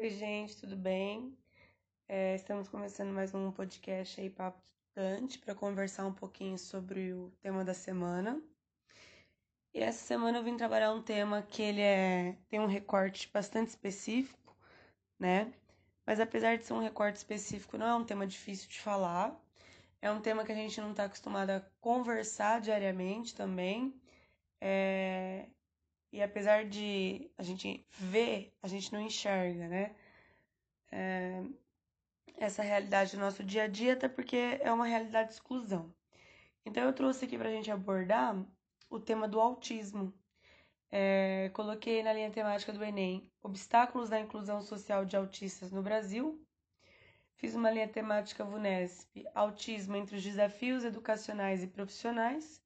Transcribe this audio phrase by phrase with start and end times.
[0.00, 1.36] Oi, gente, tudo bem?
[2.08, 7.30] É, estamos começando mais um podcast aí, Papo Estudante, para conversar um pouquinho sobre o
[7.42, 8.42] tema da semana.
[9.74, 13.68] E essa semana eu vim trabalhar um tema que ele é, tem um recorte bastante
[13.68, 14.56] específico,
[15.18, 15.52] né?
[16.06, 19.38] Mas apesar de ser um recorte específico, não é um tema difícil de falar.
[20.00, 23.94] É um tema que a gente não está acostumado a conversar diariamente também.
[24.62, 25.46] É,
[26.12, 29.94] e apesar de a gente ver, a gente não enxerga, né?
[30.92, 31.42] É,
[32.36, 35.92] essa realidade do nosso dia a dia, até porque é uma realidade de exclusão.
[36.64, 38.36] Então eu trouxe aqui para a gente abordar
[38.88, 40.12] o tema do autismo.
[40.90, 46.44] É, coloquei na linha temática do Enem obstáculos da inclusão social de autistas no Brasil.
[47.36, 52.62] Fiz uma linha temática VUNESP, autismo entre os desafios educacionais e profissionais.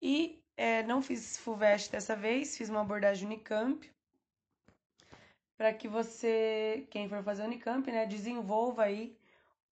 [0.00, 3.88] E é, não fiz FUVEST dessa vez, fiz uma abordagem Unicamp,
[5.56, 9.16] para que você, quem for fazer Unicamp, né, desenvolva aí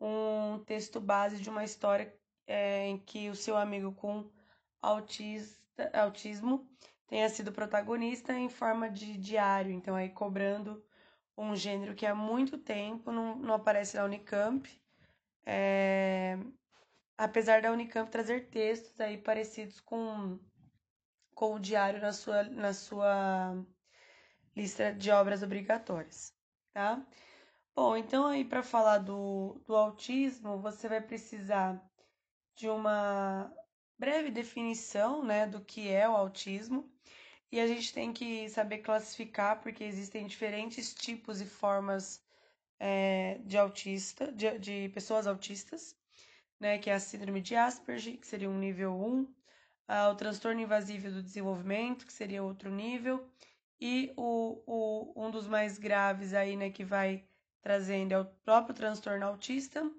[0.00, 2.14] um texto base de uma história
[2.46, 4.30] é, em que o seu amigo com
[4.80, 6.70] autista, autismo
[7.08, 10.84] tenha sido protagonista em forma de diário, então aí cobrando
[11.36, 14.70] um gênero que há muito tempo não, não aparece na Unicamp,
[15.44, 16.38] é,
[17.18, 20.38] apesar da Unicamp trazer textos aí parecidos com
[21.36, 23.54] com o diário na sua, na sua
[24.56, 26.34] lista de obras obrigatórias,
[26.72, 27.06] tá?
[27.74, 31.78] Bom, então aí para falar do, do autismo, você vai precisar
[32.56, 33.52] de uma
[33.98, 36.90] breve definição, né, do que é o autismo.
[37.52, 42.24] E a gente tem que saber classificar, porque existem diferentes tipos e formas
[42.80, 45.94] é, de autista, de, de pessoas autistas,
[46.58, 49.34] né, que é a síndrome de Asperger, que seria um nível 1,
[49.88, 53.28] ah, o transtorno invasivo do desenvolvimento, que seria outro nível,
[53.80, 57.28] e o, o, um dos mais graves aí, né, que vai
[57.60, 59.90] trazendo é o próprio transtorno autista,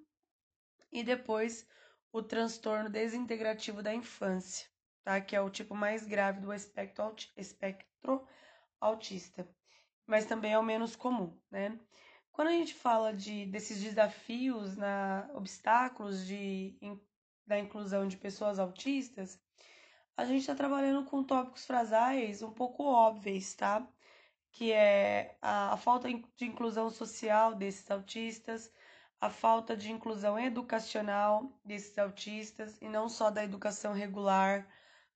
[0.91, 1.67] e depois
[2.11, 4.67] o transtorno desintegrativo da infância,
[5.03, 5.19] tá?
[5.21, 8.25] Que é o tipo mais grave do espectro, espectro
[8.79, 9.47] autista,
[10.05, 11.77] mas também é o menos comum, né?
[12.31, 16.99] Quando a gente fala de, desses desafios, na, obstáculos de, in,
[17.45, 19.39] da inclusão de pessoas autistas,
[20.17, 23.87] a gente está trabalhando com tópicos frasais um pouco óbvios, tá?
[24.51, 28.73] Que é a, a falta de inclusão social desses autistas,
[29.21, 34.67] a falta de inclusão educacional desses autistas, e não só da educação regular,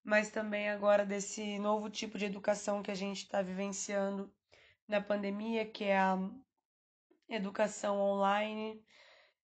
[0.03, 4.31] mas também agora desse novo tipo de educação que a gente está vivenciando
[4.87, 6.17] na pandemia, que é a
[7.29, 8.83] educação online,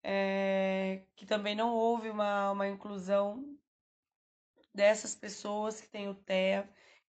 [0.02, 3.57] é, que também não houve uma, uma inclusão
[4.78, 6.64] dessas pessoas que têm o TEA,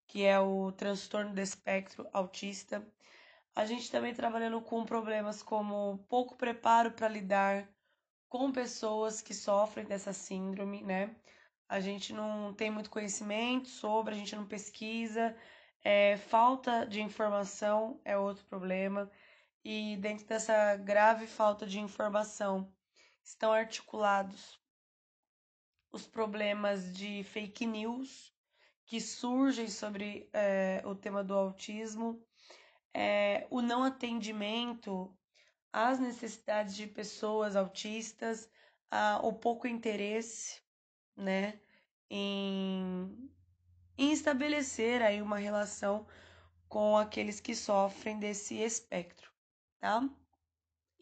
[0.07, 2.83] que é o transtorno do espectro autista.
[3.55, 7.69] A gente também trabalhando com problemas como pouco preparo para lidar
[8.27, 11.15] com pessoas que sofrem dessa síndrome, né?
[11.67, 15.37] A gente não tem muito conhecimento sobre, a gente não pesquisa,
[15.83, 19.11] é, falta de informação é outro problema.
[19.63, 22.73] E dentro dessa grave falta de informação
[23.23, 24.58] estão articulados
[25.91, 28.33] os problemas de fake news
[28.85, 32.23] que surgem sobre é, o tema do autismo,
[32.93, 35.15] é, o não atendimento
[35.71, 38.49] às necessidades de pessoas autistas,
[38.89, 40.61] a, o pouco interesse,
[41.15, 41.59] né,
[42.09, 43.31] em,
[43.97, 46.07] em estabelecer aí uma relação
[46.67, 49.31] com aqueles que sofrem desse espectro,
[49.79, 50.07] tá?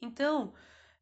[0.02, 0.54] Então,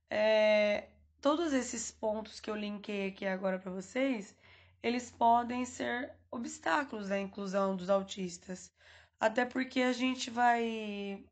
[0.10, 0.90] é,
[1.26, 4.38] todos esses pontos que eu linkei aqui agora para vocês,
[4.84, 8.72] eles podem ser obstáculos à inclusão dos autistas.
[9.20, 11.26] Até porque a gente vai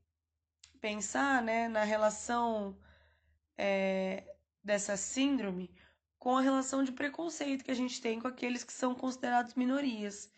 [0.82, 2.76] pensar né, na relação
[3.56, 4.24] é,
[4.64, 5.70] dessa síndrome
[6.18, 10.32] com a relação de preconceito que a gente tem com aqueles que são considerados minorias.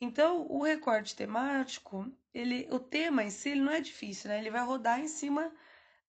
[0.00, 4.40] Então, o recorte temático, ele, o tema em si ele não é difícil, né?
[4.40, 5.52] Ele vai rodar em cima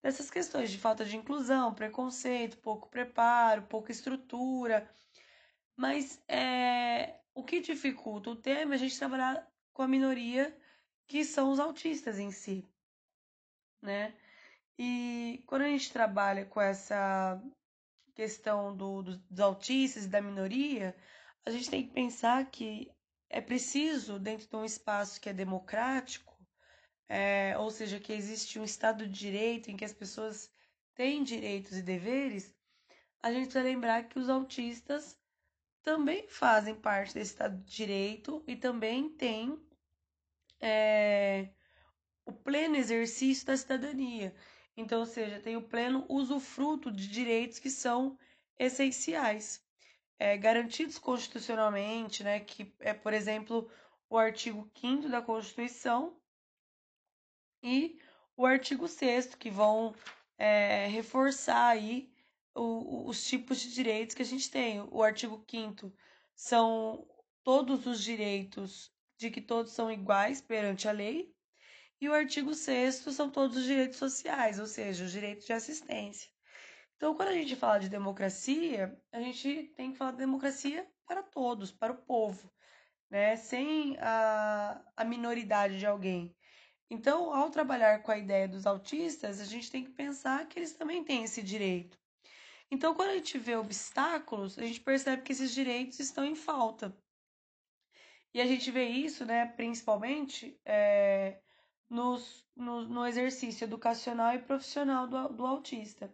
[0.02, 4.90] dessas questões de falta de inclusão, preconceito, pouco preparo, pouca estrutura.
[5.76, 10.56] Mas é, o que dificulta o tema é a gente trabalhar com a minoria
[11.08, 12.68] que são os autistas em si,
[13.82, 14.14] né?
[14.78, 17.42] E quando a gente trabalha com essa
[18.14, 20.96] questão do, do, dos autistas e da minoria,
[21.46, 22.92] a gente tem que pensar que
[23.30, 26.29] é preciso, dentro de um espaço que é democrático,
[27.10, 30.52] é, ou seja, que existe um Estado de Direito em que as pessoas
[30.94, 32.56] têm direitos e deveres,
[33.22, 35.20] a gente precisa lembrar que os autistas
[35.82, 39.60] também fazem parte desse Estado de Direito e também têm
[40.62, 41.50] é,
[42.26, 44.36] o pleno exercício da cidadania.
[44.78, 48.18] Então, ou seja, tem o pleno usufruto de direitos que são
[48.58, 49.66] essenciais,
[50.20, 53.72] é, garantidos constitucionalmente, né, que é, por exemplo,
[54.10, 56.19] o artigo 5 da Constituição
[57.62, 58.00] e
[58.36, 59.94] o artigo 6 que vão
[60.38, 62.12] é, reforçar aí
[62.56, 64.82] o, os tipos de direitos que a gente tem.
[64.92, 65.92] O artigo 5
[66.36, 67.08] são
[67.44, 71.34] todos os direitos de que todos são iguais perante a lei,
[72.00, 76.32] e o artigo 6 são todos os direitos sociais, ou seja, os direitos de assistência.
[76.96, 81.22] Então, quando a gente fala de democracia, a gente tem que falar de democracia para
[81.22, 82.50] todos, para o povo,
[83.10, 83.36] né?
[83.36, 86.34] sem a, a minoridade de alguém.
[86.90, 90.74] Então, ao trabalhar com a ideia dos autistas, a gente tem que pensar que eles
[90.74, 91.98] também têm esse direito.
[92.72, 96.96] Então, quando a gente vê obstáculos, a gente percebe que esses direitos estão em falta.
[98.34, 101.40] E a gente vê isso, né, principalmente é,
[101.90, 106.14] nos, no, no, exercício educacional e profissional do, do autista.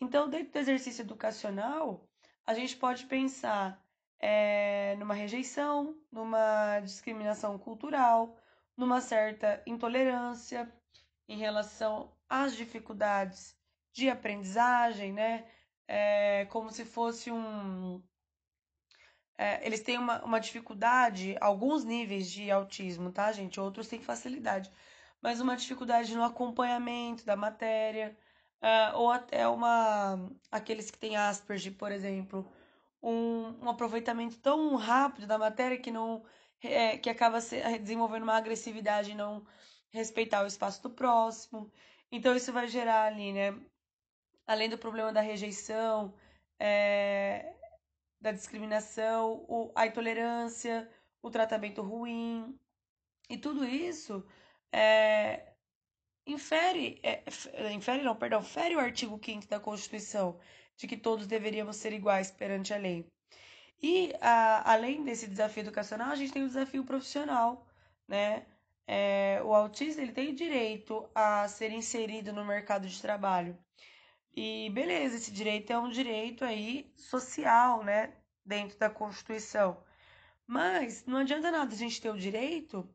[0.00, 2.08] Então, dentro do exercício educacional,
[2.46, 3.84] a gente pode pensar
[4.20, 8.36] é, numa rejeição, numa discriminação cultural,
[8.76, 10.72] numa certa intolerância
[11.28, 13.56] em relação às dificuldades
[13.92, 15.46] de aprendizagem, né?
[15.88, 18.02] É, como se fosse um,
[19.42, 23.58] é, eles têm uma, uma dificuldade, alguns níveis de autismo, tá, gente?
[23.58, 24.70] Outros têm facilidade,
[25.20, 28.16] mas uma dificuldade no acompanhamento da matéria,
[28.60, 30.30] é, ou até uma.
[30.50, 32.48] aqueles que têm Asperger, por exemplo,
[33.02, 36.24] um, um aproveitamento tão rápido da matéria que não.
[36.62, 39.44] É, que acaba se, desenvolvendo uma agressividade e não
[39.90, 41.70] respeitar o espaço do próximo.
[42.10, 43.58] Então, isso vai gerar ali, né?
[44.46, 46.14] Além do problema da rejeição,
[46.58, 47.54] é,
[48.20, 50.88] da discriminação, o, a intolerância,
[51.20, 52.58] o tratamento ruim.
[53.28, 54.24] E tudo isso
[54.72, 55.52] é,
[56.26, 57.22] infere, é,
[57.72, 60.38] infere não, perdão, fere o artigo 5 da Constituição,
[60.76, 63.06] de que todos deveríamos ser iguais perante a lei.
[63.82, 67.66] E a, além desse desafio educacional, a gente tem o desafio profissional,
[68.06, 68.46] né?
[68.86, 73.58] É, o autista ele tem direito a ser inserido no mercado de trabalho.
[74.34, 78.14] E beleza, esse direito é um direito aí social, né,
[78.44, 79.82] dentro da Constituição.
[80.46, 82.88] Mas não adianta nada a gente ter o direito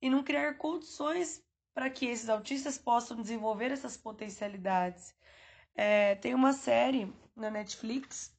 [0.00, 1.42] e não criar condições
[1.74, 5.14] para que esses autistas possam desenvolver essas potencialidades.
[5.74, 8.31] É, tem uma série na Netflix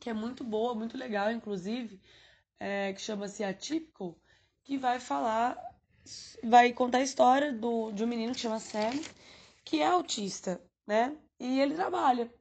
[0.00, 2.00] que é muito boa, muito legal, inclusive,
[2.58, 4.16] é, que chama-se Atypical,
[4.64, 5.56] que vai falar,
[6.44, 8.92] vai contar a história do, de um menino que chama Sam,
[9.64, 11.16] que é autista, né?
[11.38, 12.32] E ele trabalha.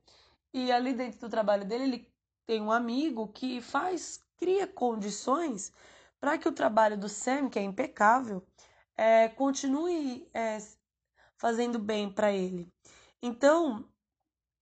[0.54, 2.12] E ali dentro do trabalho dele, ele
[2.46, 5.72] tem um amigo que faz, cria condições
[6.20, 8.46] para que o trabalho do Sam, que é impecável,
[8.96, 10.58] é, continue é,
[11.38, 12.72] fazendo bem para ele.
[13.22, 13.91] Então,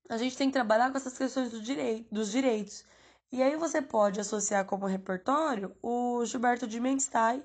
[0.10, 2.84] a gente tem que trabalhar com essas questões do direito, dos direitos.
[3.32, 7.44] E aí você pode associar como repertório o Gilberto de Menstein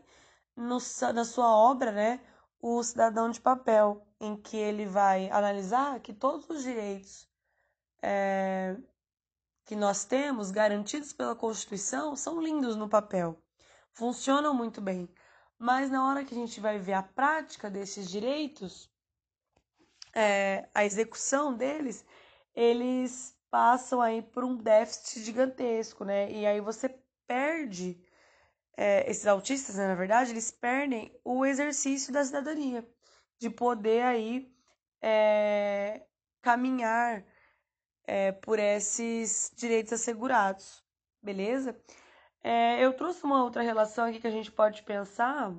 [0.56, 0.78] no,
[1.12, 2.20] na sua obra, né,
[2.60, 7.28] O Cidadão de Papel, em que ele vai analisar que todos os direitos
[8.02, 8.76] é,
[9.66, 13.38] que nós temos garantidos pela Constituição são lindos no papel,
[13.92, 15.08] funcionam muito bem,
[15.58, 18.90] mas na hora que a gente vai ver a prática desses direitos,
[20.14, 22.04] é, a execução deles,
[22.54, 26.30] eles passam aí por um déficit gigantesco, né?
[26.30, 26.88] E aí você
[27.26, 28.00] perde,
[28.76, 32.86] é, esses autistas, né, na verdade, eles perdem o exercício da cidadania
[33.38, 34.52] de poder aí
[35.00, 36.02] é,
[36.42, 37.24] caminhar
[38.06, 40.82] é, por esses direitos assegurados,
[41.22, 41.78] beleza?
[42.42, 45.54] É, eu trouxe uma outra relação aqui que a gente pode pensar.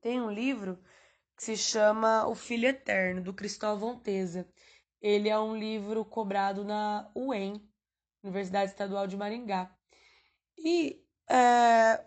[0.00, 0.78] Tem um livro
[1.36, 4.46] que se chama O Filho Eterno, do Cristóvão Teza.
[5.00, 7.66] Ele é um livro cobrado na UEM,
[8.22, 9.74] Universidade Estadual de Maringá.
[10.58, 12.04] E é,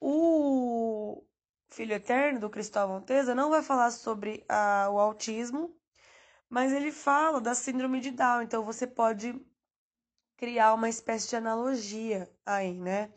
[0.00, 1.24] o
[1.70, 5.76] Filho Eterno, do Cristóvão Teza, não vai falar sobre a, o autismo,
[6.48, 9.34] mas ele fala da síndrome de Down, então você pode
[10.36, 13.12] criar uma espécie de analogia aí, né?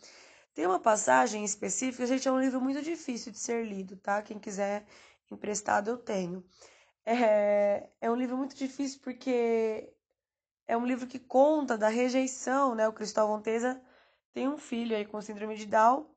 [0.53, 4.22] Tem uma passagem específica, gente, é um livro muito difícil de ser lido, tá?
[4.22, 4.86] Quem quiser
[5.32, 6.46] emprestado, eu tenho.
[7.06, 9.94] É, é um livro muito difícil porque
[10.68, 12.88] é um livro que conta da rejeição, né?
[12.88, 13.82] O Cristóvão Teza
[14.34, 16.10] tem um filho aí com síndrome de Down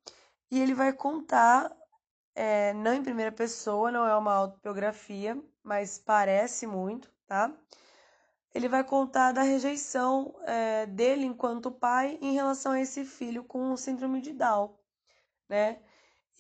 [0.51, 1.71] e ele vai contar
[2.35, 7.53] é, não em primeira pessoa, não é uma autobiografia, mas parece muito, tá?
[8.55, 13.77] Ele vai contar da rejeição é, dele enquanto pai em relação a esse filho com
[13.77, 14.75] síndrome de Down,
[15.49, 15.83] né?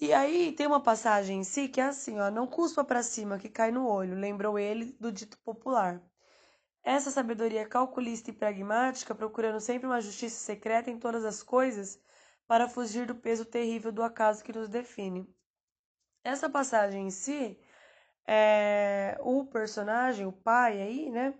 [0.00, 3.38] E aí tem uma passagem em si que é assim, ó, não cuspa para cima
[3.38, 6.00] que cai no olho, lembrou ele do dito popular.
[6.84, 12.00] Essa sabedoria calculista e pragmática, procurando sempre uma justiça secreta em todas as coisas,
[12.46, 15.28] para fugir do peso terrível do acaso que nos define.
[16.22, 17.58] Essa passagem em si,
[18.24, 21.34] é, o personagem, o pai aí, né,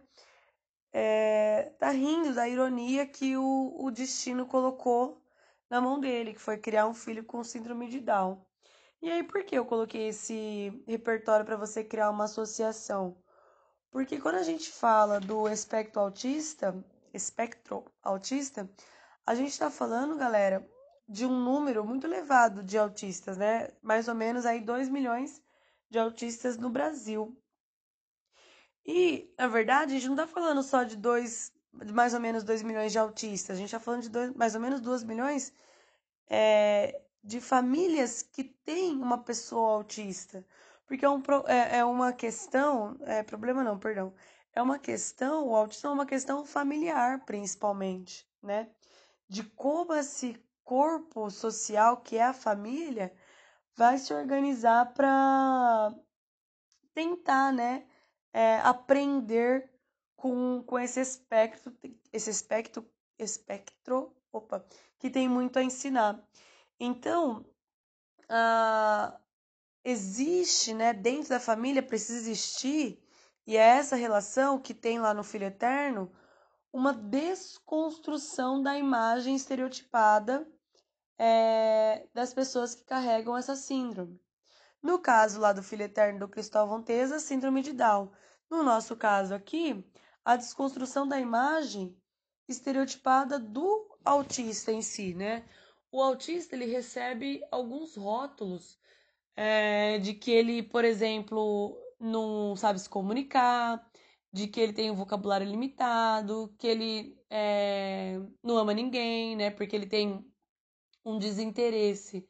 [0.93, 5.23] é, tá rindo da ironia que o, o destino colocou
[5.71, 8.48] na mão dele, que foi criar um filho com síndrome de Down.
[9.01, 13.17] E aí, por que eu coloquei esse repertório para você criar uma associação?
[13.91, 16.75] Porque quando a gente fala do espectro autista,
[17.15, 18.69] espectro autista,
[19.25, 20.69] a gente está falando, galera,
[21.09, 23.69] de um número muito elevado de autistas, né?
[23.81, 25.41] Mais ou menos aí 2 milhões
[25.89, 27.37] de autistas no Brasil.
[28.85, 32.63] E, na verdade, a gente não está falando só de dois, mais ou menos 2
[32.63, 35.53] milhões de autistas, a gente está falando de dois, mais ou menos 2 milhões
[36.29, 40.43] é, de famílias que têm uma pessoa autista.
[40.87, 44.15] Porque é, um, é, é uma questão, é problema não, perdão.
[44.55, 48.71] É uma questão, o autismo é uma questão familiar, principalmente, né?
[49.29, 53.13] De como esse corpo social que é a família
[53.77, 55.95] vai se organizar para
[56.95, 57.87] tentar, né,
[58.33, 59.71] é, aprender
[60.17, 61.77] com, com esse espectro,
[62.11, 64.67] esse espectro, espectro, opa,
[64.99, 66.27] que tem muito a ensinar.
[66.81, 67.45] Então,
[68.31, 69.19] uh,
[69.85, 73.03] existe, né, dentro da família precisa existir,
[73.47, 76.13] e é essa relação que tem lá no Filho Eterno,
[76.73, 80.47] uma desconstrução da imagem estereotipada
[81.19, 84.21] é, das pessoas que carregam essa síndrome.
[84.83, 88.13] No caso lá do Filho Eterno do Cristóvão Teza, síndrome de Down.
[88.49, 89.85] No nosso caso aqui,
[90.25, 91.97] a desconstrução da imagem
[92.47, 95.45] estereotipada do autista em si, né?
[95.91, 98.79] O autista ele recebe alguns rótulos
[99.37, 103.89] é, de que ele, por exemplo, não sabe se comunicar,
[104.33, 109.51] de que ele tem um vocabulário limitado, que ele é, não ama ninguém, né?
[109.51, 110.25] Porque ele tem
[111.05, 112.29] um desinteresse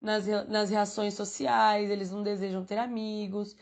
[0.00, 3.56] nas, nas reações sociais, eles não desejam ter amigos.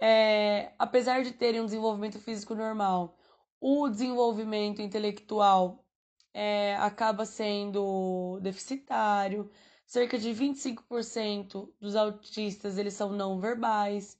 [0.00, 3.16] É, apesar de terem um desenvolvimento físico normal,
[3.60, 5.84] o desenvolvimento intelectual
[6.34, 9.50] é, acaba sendo deficitário.
[9.86, 14.18] Cerca de 25% dos autistas eles são não verbais.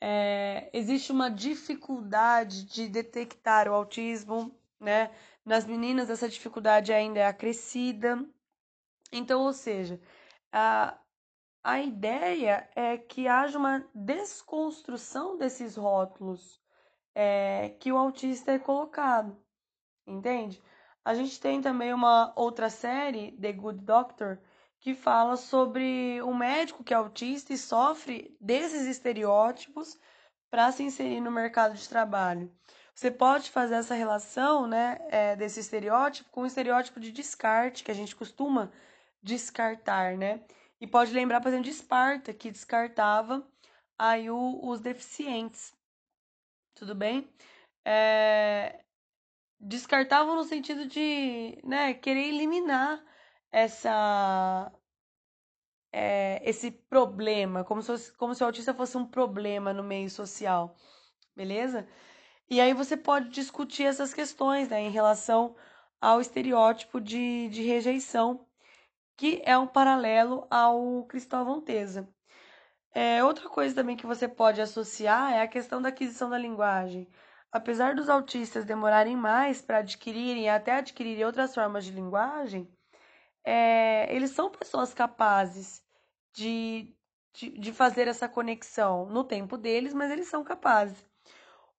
[0.00, 5.10] É, existe uma dificuldade de detectar o autismo, né?
[5.44, 8.24] Nas meninas essa dificuldade ainda é acrescida.
[9.12, 10.00] Então, ou seja,
[10.52, 10.98] a,
[11.62, 16.60] a ideia é que haja uma desconstrução desses rótulos
[17.14, 19.36] é, que o autista é colocado,
[20.06, 20.62] entende?
[21.04, 24.38] A gente tem também uma outra série, The Good Doctor,
[24.78, 29.98] que fala sobre um médico que é autista e sofre desses estereótipos
[30.50, 32.52] para se inserir no mercado de trabalho.
[32.94, 37.90] Você pode fazer essa relação né, é, desse estereótipo com o estereótipo de descarte, que
[37.90, 38.70] a gente costuma
[39.22, 40.44] descartar, né?
[40.80, 43.46] E pode lembrar, por exemplo, de Esparta, que descartava
[43.96, 45.72] aí o, os deficientes.
[46.74, 47.32] Tudo bem?
[47.84, 48.81] É...
[49.62, 53.02] Descartavam no sentido de né, querer eliminar
[53.50, 54.72] essa
[55.92, 60.74] é, esse problema, como se, como se o autista fosse um problema no meio social,
[61.36, 61.86] beleza?
[62.50, 65.54] E aí você pode discutir essas questões né, em relação
[66.00, 68.46] ao estereótipo de, de rejeição,
[69.16, 72.08] que é um paralelo ao Cristóvão Teza.
[72.94, 77.08] É, outra coisa também que você pode associar é a questão da aquisição da linguagem.
[77.52, 82.66] Apesar dos autistas demorarem mais para adquirirem e até adquirirem outras formas de linguagem,
[83.44, 85.84] é, eles são pessoas capazes
[86.32, 86.96] de,
[87.34, 91.04] de, de, fazer essa conexão no tempo deles, mas eles são capazes.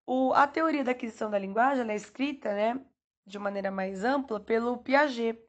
[0.06, 2.80] O, a teoria da aquisição da linguagem é escrita né,
[3.26, 5.40] de maneira mais ampla pelo Piaget.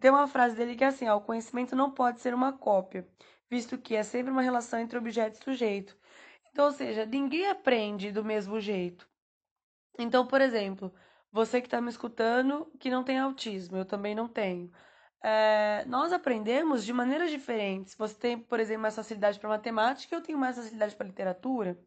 [0.00, 3.08] Tem uma frase dele que é assim: ó, o conhecimento não pode ser uma cópia,
[3.48, 5.96] visto que é sempre uma relação entre objeto e sujeito.
[6.50, 9.08] Então, ou seja, ninguém aprende do mesmo jeito.
[9.98, 10.92] Então, por exemplo,
[11.30, 14.70] você que está me escutando que não tem autismo, eu também não tenho
[15.22, 17.94] é, nós aprendemos de maneiras diferentes.
[17.94, 21.78] Você tem, por exemplo, mais facilidade para matemática, eu tenho mais facilidade para literatura,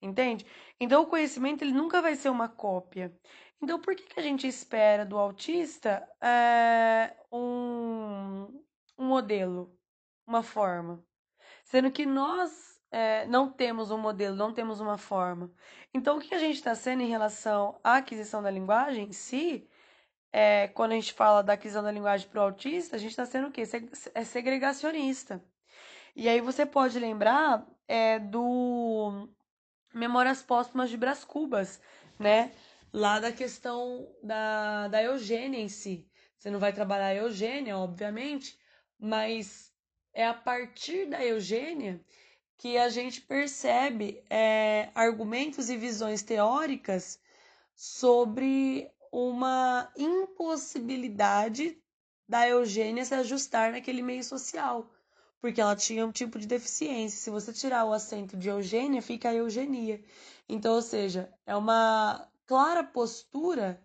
[0.00, 0.46] entende?
[0.78, 3.16] Então, o conhecimento ele nunca vai ser uma cópia.
[3.62, 8.62] Então, por que, que a gente espera do autista é, um,
[8.98, 9.78] um modelo,
[10.26, 11.04] uma forma?
[11.64, 15.50] Sendo que nós é, não temos um modelo, não temos uma forma.
[15.94, 19.66] Então, o que a gente está sendo em relação à aquisição da linguagem em si
[20.30, 23.24] é, quando a gente fala da aquisição da linguagem para o autista, a gente está
[23.24, 23.62] sendo o quê?
[24.14, 25.42] É segregacionista.
[26.14, 29.28] E aí você pode lembrar é, do
[29.94, 31.80] Memórias Póstumas de Brás Cubas,
[32.18, 32.52] né?
[32.92, 36.06] Lá da questão da, da eugênia em si.
[36.36, 38.58] Você não vai trabalhar a eugênia, obviamente,
[38.98, 39.72] mas
[40.12, 42.02] é a partir da eugênia
[42.62, 47.18] que a gente percebe é, argumentos e visões teóricas
[47.74, 51.76] sobre uma impossibilidade
[52.28, 54.88] da Eugênia se ajustar naquele meio social,
[55.40, 57.18] porque ela tinha um tipo de deficiência.
[57.18, 60.00] Se você tirar o acento de Eugênia, fica a eugenia.
[60.48, 63.84] Então, ou seja, é uma clara postura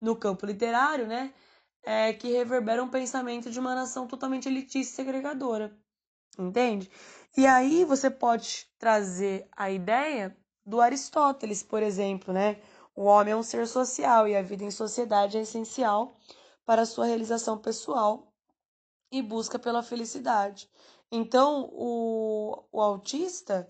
[0.00, 1.34] no campo literário, né?
[1.82, 5.78] É, que reverbera um pensamento de uma nação totalmente elitista e segregadora.
[6.38, 6.90] Entende?
[7.36, 12.62] E aí você pode trazer a ideia do Aristóteles, por exemplo, né?
[12.94, 16.16] O homem é um ser social e a vida em sociedade é essencial
[16.64, 18.32] para a sua realização pessoal
[19.12, 20.70] e busca pela felicidade.
[21.12, 23.68] Então, o, o autista,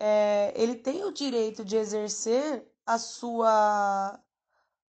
[0.00, 4.20] é, ele tem o direito de exercer a sua,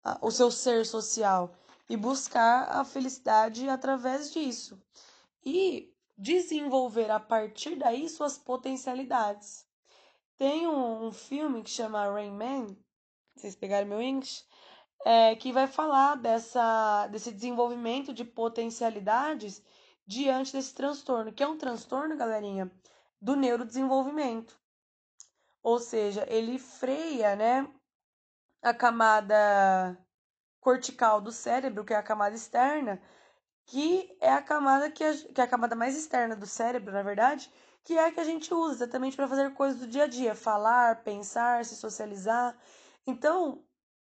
[0.04, 1.54] a, o seu ser social
[1.88, 4.78] e buscar a felicidade através disso.
[5.44, 5.91] E
[6.22, 9.66] desenvolver a partir daí suas potencialidades.
[10.38, 12.76] Tem um, um filme que chama Rain Man,
[13.34, 14.44] vocês pegaram meu English,
[15.04, 19.60] é, que vai falar dessa, desse desenvolvimento de potencialidades
[20.06, 22.70] diante desse transtorno, que é um transtorno, galerinha,
[23.20, 24.56] do neurodesenvolvimento.
[25.60, 27.68] Ou seja, ele freia, né,
[28.62, 29.98] a camada
[30.60, 33.02] cortical do cérebro, que é a camada externa,
[33.66, 37.02] que é a camada que, a, que é a camada mais externa do cérebro, na
[37.02, 37.50] verdade,
[37.84, 40.34] que é a que a gente usa exatamente para fazer coisas do dia a dia,
[40.34, 42.56] falar, pensar, se socializar.
[43.06, 43.64] Então,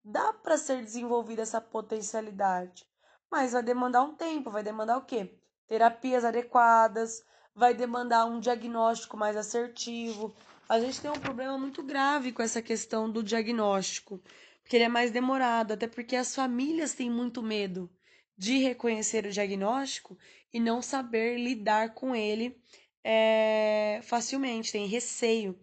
[0.03, 2.85] dá para ser desenvolvida essa potencialidade,
[3.29, 5.37] mas vai demandar um tempo, vai demandar o quê?
[5.67, 7.23] Terapias adequadas,
[7.53, 10.33] vai demandar um diagnóstico mais assertivo.
[10.69, 14.21] A gente tem um problema muito grave com essa questão do diagnóstico,
[14.61, 17.89] porque ele é mais demorado, até porque as famílias têm muito medo
[18.37, 20.17] de reconhecer o diagnóstico
[20.53, 22.55] e não saber lidar com ele
[23.03, 25.57] é, facilmente, tem receio,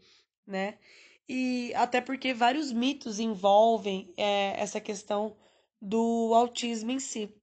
[0.47, 0.79] né?
[1.29, 5.37] E até porque vários mitos envolvem é, essa questão
[5.81, 7.35] do autismo em si.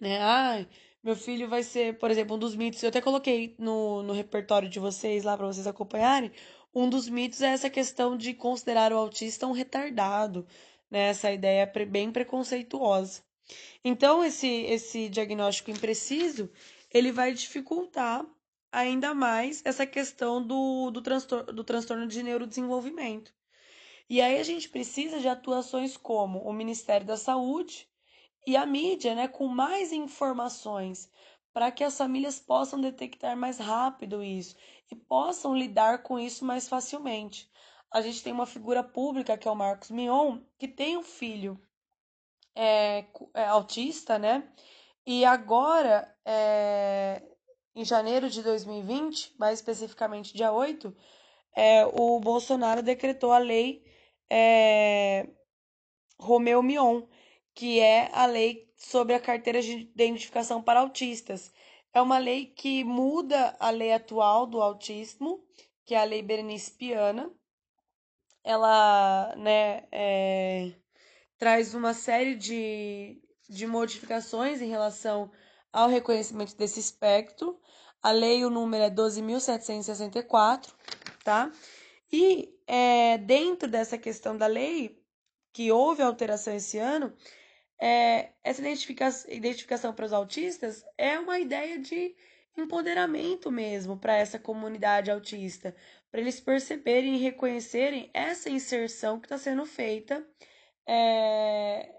[0.00, 0.18] Né?
[0.20, 0.66] Ah,
[1.02, 4.68] meu filho vai ser, por exemplo, um dos mitos, eu até coloquei no, no repertório
[4.68, 6.32] de vocês lá para vocês acompanharem.
[6.74, 10.46] Um dos mitos é essa questão de considerar o autista um retardado,
[10.90, 11.08] né?
[11.08, 13.27] Essa ideia bem preconceituosa.
[13.84, 16.50] Então, esse, esse diagnóstico impreciso,
[16.92, 18.26] ele vai dificultar
[18.70, 23.32] ainda mais essa questão do, do, transtorno, do transtorno de neurodesenvolvimento.
[24.08, 27.88] E aí a gente precisa de atuações como o Ministério da Saúde
[28.46, 31.10] e a mídia, né, com mais informações,
[31.52, 34.56] para que as famílias possam detectar mais rápido isso
[34.90, 37.50] e possam lidar com isso mais facilmente.
[37.90, 41.60] A gente tem uma figura pública que é o Marcos Mion, que tem um filho
[42.58, 44.42] é, é autista, né?
[45.06, 47.22] E agora, é,
[47.74, 50.94] em janeiro de 2020, mais especificamente dia 8,
[51.56, 53.84] é, o Bolsonaro decretou a lei
[54.28, 55.28] é,
[56.18, 57.02] Romeu Mion,
[57.54, 61.52] que é a lei sobre a carteira de identificação para autistas.
[61.94, 65.44] É uma lei que muda a lei atual do autismo,
[65.86, 67.30] que é a lei Berenice Piana.
[68.44, 70.72] Ela, né, é,
[71.38, 75.30] traz uma série de, de modificações em relação
[75.72, 77.58] ao reconhecimento desse espectro.
[78.02, 80.72] A lei, o número é 12.764,
[81.24, 81.50] tá?
[82.12, 85.00] E é, dentro dessa questão da lei,
[85.52, 87.12] que houve alteração esse ano,
[87.80, 92.14] é, essa identificação, identificação para os autistas é uma ideia de
[92.56, 95.74] empoderamento mesmo para essa comunidade autista,
[96.10, 100.26] para eles perceberem e reconhecerem essa inserção que está sendo feita
[100.88, 101.94] é,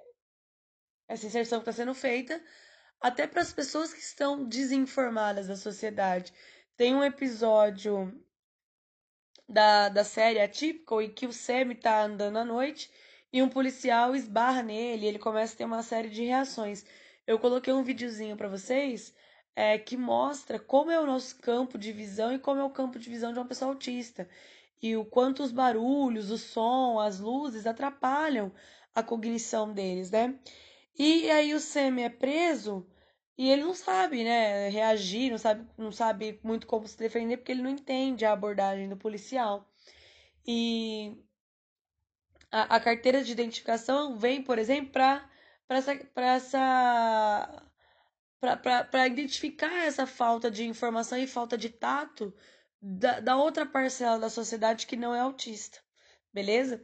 [1.08, 2.42] essa inserção que está sendo feita,
[3.00, 6.34] até para as pessoas que estão desinformadas da sociedade.
[6.76, 8.12] Tem um episódio
[9.48, 12.92] da, da série Atypical em que o Sam está andando à noite
[13.32, 16.84] e um policial esbarra nele ele começa a ter uma série de reações.
[17.28, 19.14] Eu coloquei um videozinho para vocês
[19.56, 22.98] é, que mostra como é o nosso campo de visão e como é o campo
[22.98, 24.28] de visão de uma pessoa autista.
[24.82, 28.52] E o quanto os barulhos, o som, as luzes atrapalham
[28.96, 30.40] a cognição deles, né?
[30.98, 32.86] E aí o Sam é preso
[33.38, 37.54] e ele não sabe, né, reagir, não sabe, não sabe muito como se defender porque
[37.54, 39.66] ele não entende a abordagem do policial.
[40.46, 41.18] E
[42.52, 45.30] a, a carteira de identificação vem, por exemplo, para
[45.70, 47.64] essa, essa
[48.40, 52.34] para identificar essa falta de informação e falta de tato
[52.82, 55.80] da, da outra parcela da sociedade que não é autista,
[56.34, 56.84] beleza?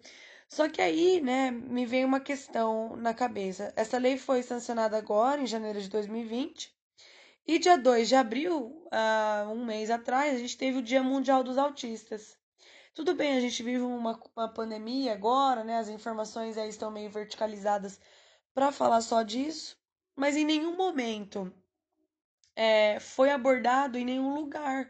[0.55, 3.73] Só que aí, né, me vem uma questão na cabeça.
[3.75, 6.73] Essa lei foi sancionada agora, em janeiro de 2020,
[7.45, 11.43] e dia 2 de abril, uh, um mês atrás, a gente teve o Dia Mundial
[11.43, 12.37] dos Autistas.
[12.93, 15.77] Tudo bem, a gente vive uma, uma pandemia agora, né?
[15.77, 17.99] As informações aí estão meio verticalizadas
[18.53, 19.77] para falar só disso,
[20.15, 21.51] mas em nenhum momento
[22.55, 24.89] é, foi abordado em nenhum lugar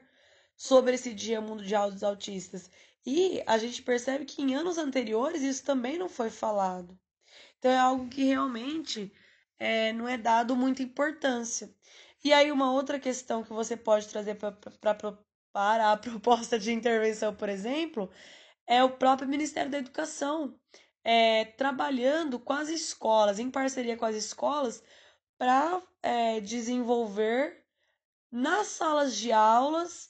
[0.56, 2.70] sobre esse Dia Mundial dos Autistas.
[3.06, 6.98] E a gente percebe que em anos anteriores isso também não foi falado.
[7.60, 9.12] Então é algo que realmente
[9.60, 11.74] é, não é dado muita importância.
[12.24, 17.50] E aí, uma outra questão que você pode trazer para a proposta de intervenção, por
[17.50, 18.10] exemplo,
[18.66, 20.60] é o próprio Ministério da Educação
[21.04, 24.84] é, trabalhando com as escolas, em parceria com as escolas,
[25.38, 27.64] para é, desenvolver
[28.32, 30.10] nas salas de aulas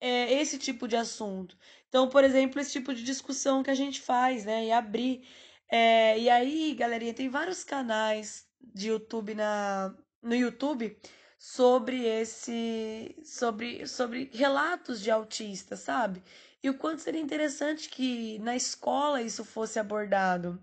[0.00, 1.58] é, esse tipo de assunto.
[1.90, 4.66] Então, por exemplo, esse tipo de discussão que a gente faz, né?
[4.66, 5.26] E abrir.
[5.68, 10.96] É, e aí, galerinha, tem vários canais de YouTube na, no YouTube
[11.38, 13.16] sobre esse.
[13.24, 16.22] sobre, sobre relatos de autistas, sabe?
[16.62, 20.62] E o quanto seria interessante que na escola isso fosse abordado.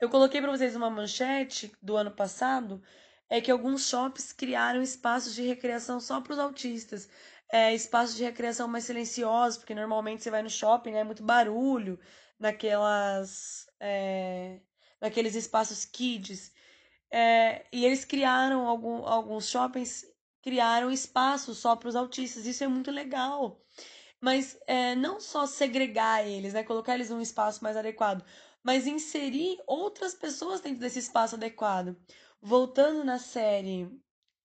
[0.00, 2.82] Eu coloquei para vocês uma manchete do ano passado,
[3.30, 7.08] é que alguns shops criaram espaços de recreação só para os autistas
[7.54, 11.00] é, espaços de recreação mais silenciosos, porque normalmente você vai no shopping, né?
[11.00, 12.00] É muito barulho
[12.36, 13.66] naquelas.
[13.78, 14.60] É,
[15.00, 16.52] naqueles espaços kids.
[17.12, 20.04] É, e eles criaram, algum, alguns shoppings
[20.42, 22.44] criaram espaços só para os autistas.
[22.44, 23.62] Isso é muito legal.
[24.20, 26.64] Mas é, não só segregar eles, né?
[26.64, 28.24] Colocar eles num espaço mais adequado,
[28.64, 31.96] mas inserir outras pessoas dentro desse espaço adequado.
[32.42, 33.88] Voltando na série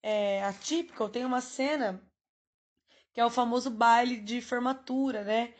[0.03, 2.07] é, Atypical, tem uma cena
[3.13, 5.53] que é o famoso baile de formatura, né?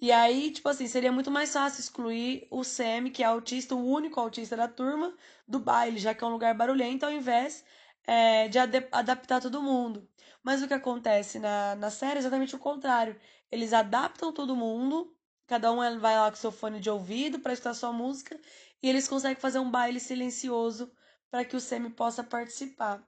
[0.00, 3.84] E aí, tipo assim, seria muito mais fácil excluir o Sam, que é autista, o
[3.84, 5.14] único autista da turma,
[5.46, 7.64] do baile, já que é um lugar barulhento, ao invés
[8.06, 10.08] é, de ad adaptar todo mundo.
[10.42, 13.18] Mas o que acontece na, na série é exatamente o contrário.
[13.50, 15.14] Eles adaptam todo mundo,
[15.46, 18.38] cada um vai lá com seu fone de ouvido para escutar sua música,
[18.82, 20.92] e eles conseguem fazer um baile silencioso
[21.30, 23.02] para que o Sam possa participar.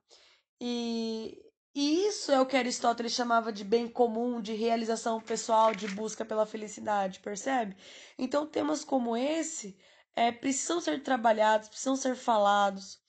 [0.60, 5.86] E e isso é o que Aristóteles chamava de bem comum, de realização pessoal, de
[5.88, 7.76] busca pela felicidade, percebe?
[8.18, 9.78] Então, temas como esse
[10.16, 13.00] é, precisam ser trabalhados, precisam ser falados.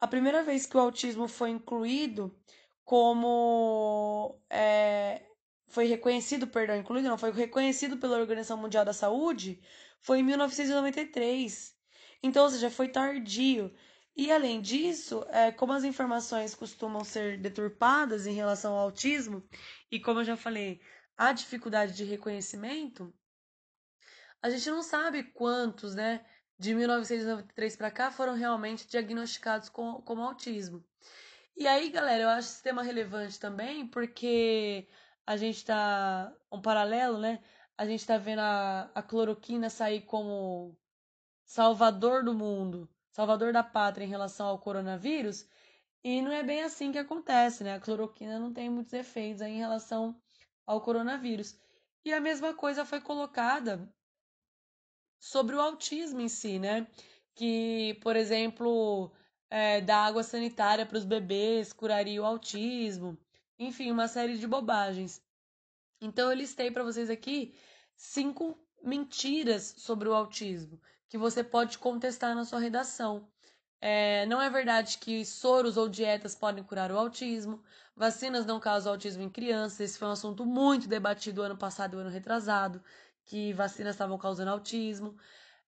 [0.00, 2.36] A primeira vez que o autismo foi incluído
[2.84, 4.40] como.
[4.50, 5.22] É,
[5.68, 9.60] foi reconhecido, perdão, incluído não, foi reconhecido pela Organização Mundial da Saúde,
[10.00, 11.76] foi em 1993.
[12.22, 13.72] Então, ou seja, foi tardio.
[14.18, 19.48] E além disso, é, como as informações costumam ser deturpadas em relação ao autismo,
[19.92, 20.80] e como eu já falei,
[21.16, 23.14] a dificuldade de reconhecimento,
[24.42, 26.26] a gente não sabe quantos, né,
[26.58, 30.84] de 1993 para cá foram realmente diagnosticados com, como autismo.
[31.56, 34.88] E aí, galera, eu acho esse tema relevante também, porque
[35.26, 36.34] a gente tá.
[36.50, 37.40] Um paralelo, né?
[37.76, 40.76] A gente tá vendo a, a cloroquina sair como
[41.44, 45.44] salvador do mundo salvador da pátria em relação ao coronavírus,
[46.04, 47.74] e não é bem assim que acontece, né?
[47.74, 50.16] A cloroquina não tem muitos efeitos em relação
[50.64, 51.58] ao coronavírus.
[52.04, 53.92] E a mesma coisa foi colocada
[55.18, 56.86] sobre o autismo em si, né?
[57.34, 59.12] Que, por exemplo,
[59.50, 63.18] é, dar água sanitária para os bebês curaria o autismo.
[63.58, 65.20] Enfim, uma série de bobagens.
[66.00, 67.52] Então, eu listei para vocês aqui
[67.96, 73.26] cinco mentiras sobre o autismo que você pode contestar na sua redação.
[73.80, 77.62] É, não é verdade que soros ou dietas podem curar o autismo,
[77.96, 79.80] vacinas não causam autismo em crianças.
[79.80, 82.82] Esse foi um assunto muito debatido ano passado e ano retrasado,
[83.24, 85.16] que vacinas estavam causando autismo.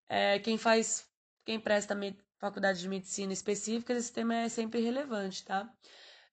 [0.09, 1.07] É, quem faz,
[1.45, 1.97] quem presta
[2.39, 5.71] faculdade de medicina específica, esse tema é sempre relevante, tá?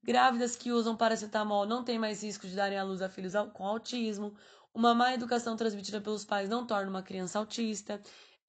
[0.01, 3.65] Grávidas que usam paracetamol não têm mais risco de darem à luz a filhos com
[3.65, 4.35] autismo.
[4.77, 7.99] Uma má educação transmitida pelos pais não torna uma criança autista.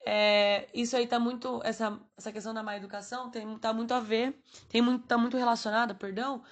[0.06, 1.62] É, isso aí tá muito.
[1.64, 4.38] Essa, essa questão da má educação tem, tá muito a ver,
[4.68, 6.44] tem muito, tá muito relacionada, perdão,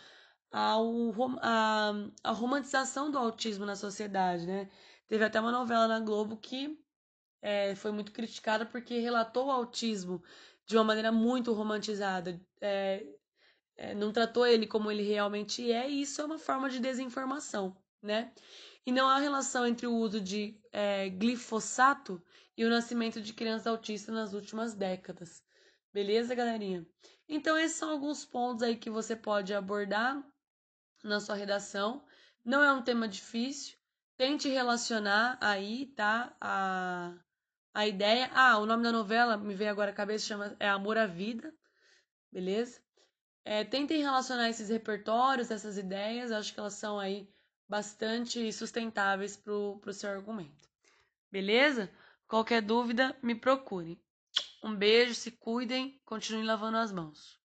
[0.51, 1.13] ao,
[1.43, 1.93] a,
[2.25, 4.71] a romantização do autismo na sociedade, né?
[5.09, 6.79] Teve até uma novela na Globo que
[7.43, 10.23] é, foi muito criticada porque relatou o autismo
[10.65, 12.41] de uma maneira muito romantizada.
[12.63, 13.05] É,
[13.77, 17.77] é, não tratou ele como ele realmente é, e isso é uma forma de desinformação,
[18.03, 18.33] né?
[18.87, 22.23] E não há relação entre o uso de é, glifosato
[22.57, 25.43] e o nascimento de crianças autistas nas últimas décadas.
[25.93, 26.87] Beleza, galerinha?
[27.29, 30.25] Então, esses são alguns pontos aí que você pode abordar
[31.03, 32.05] na sua redação.
[32.45, 33.77] Não é um tema difícil.
[34.17, 36.37] Tente relacionar aí, tá?
[36.41, 37.13] A,
[37.75, 38.31] a ideia.
[38.33, 41.53] Ah, o nome da novela me veio agora à cabeça, chama é Amor à Vida.
[42.31, 42.81] Beleza?
[43.45, 46.31] É, tentem relacionar esses repertórios, essas ideias.
[46.31, 47.29] Acho que elas são aí
[47.69, 50.69] bastante sustentáveis para o seu argumento.
[51.31, 51.91] Beleza?
[52.29, 54.01] Qualquer dúvida, me procure.
[54.63, 57.35] Um beijo, se cuidem, continuem lavando as mãos.